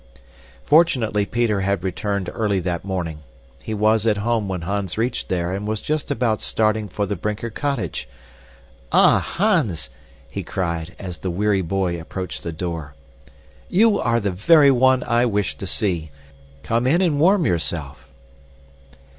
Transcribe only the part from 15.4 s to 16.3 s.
to see. You are the very one